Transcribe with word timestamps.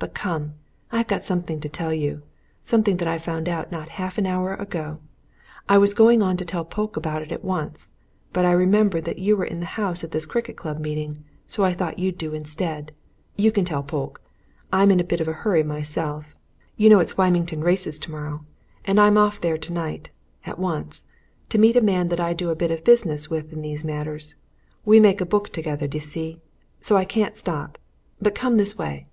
"But 0.00 0.12
come! 0.12 0.54
I've 0.90 1.06
got 1.06 1.22
something 1.24 1.60
to 1.60 1.68
tell 1.68 1.94
you 1.94 2.22
something 2.60 2.96
that 2.96 3.06
I 3.06 3.16
found 3.16 3.48
out 3.48 3.70
not 3.70 3.90
half 3.90 4.18
an 4.18 4.26
hour 4.26 4.54
ago. 4.54 4.98
I 5.68 5.78
was 5.78 5.94
going 5.94 6.20
on 6.20 6.36
to 6.38 6.44
tell 6.44 6.64
Polke 6.64 6.96
about 6.96 7.22
it 7.22 7.30
at 7.30 7.44
once, 7.44 7.92
but 8.32 8.44
I 8.44 8.50
remembered 8.50 9.04
that 9.04 9.20
you 9.20 9.36
were 9.36 9.44
in 9.44 9.60
the 9.60 9.78
house 9.78 10.02
at 10.02 10.10
this 10.10 10.26
cricket 10.26 10.56
club 10.56 10.80
meeting, 10.80 11.22
so 11.46 11.62
I 11.62 11.74
thought 11.74 12.00
you'd 12.00 12.18
do 12.18 12.34
instead 12.34 12.90
you 13.36 13.52
can 13.52 13.64
tell 13.64 13.84
Polke. 13.84 14.20
I'm 14.72 14.90
in 14.90 14.98
a 14.98 15.04
bit 15.04 15.20
of 15.20 15.28
a 15.28 15.32
hurry 15.32 15.62
myself 15.62 16.34
you 16.76 16.88
know 16.88 16.98
it's 16.98 17.16
Wymington 17.16 17.62
Races 17.62 18.00
tomorrow, 18.00 18.44
and 18.84 18.98
I'm 18.98 19.16
off 19.16 19.40
there 19.40 19.58
tonight, 19.58 20.10
at 20.44 20.58
once, 20.58 21.04
to 21.50 21.58
meet 21.58 21.76
a 21.76 21.80
man 21.80 22.08
that 22.08 22.18
I 22.18 22.32
do 22.32 22.50
a 22.50 22.56
bit 22.56 22.72
of 22.72 22.82
business 22.82 23.30
with 23.30 23.52
in 23.52 23.62
these 23.62 23.84
matters 23.84 24.34
we 24.84 24.98
make 24.98 25.20
a 25.20 25.24
book 25.24 25.50
together, 25.52 25.86
d'ye 25.86 26.00
see 26.00 26.40
so 26.80 26.96
I 26.96 27.04
can't 27.04 27.36
stop. 27.36 27.78
But 28.20 28.34
come 28.34 28.56
this 28.56 28.76
way." 28.76 29.06